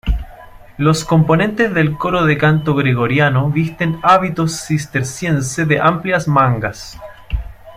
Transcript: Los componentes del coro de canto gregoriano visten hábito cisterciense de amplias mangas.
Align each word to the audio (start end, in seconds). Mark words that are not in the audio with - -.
Los 0.79 1.05
componentes 1.05 1.71
del 1.75 1.95
coro 1.95 2.25
de 2.25 2.35
canto 2.35 2.73
gregoriano 2.73 3.51
visten 3.51 3.99
hábito 4.01 4.47
cisterciense 4.47 5.67
de 5.67 5.79
amplias 5.79 6.27
mangas. 6.27 6.99